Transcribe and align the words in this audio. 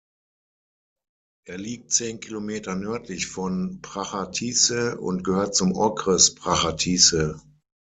Er 1.45 1.59
liegt 1.59 1.91
zehn 1.91 2.19
Kilometer 2.19 2.73
nördlich 2.75 3.27
von 3.27 3.81
Prachatice 3.83 4.97
und 4.99 5.23
gehört 5.23 5.53
zum 5.53 5.75
Okres 5.77 6.33
Prachatice. 6.33 7.15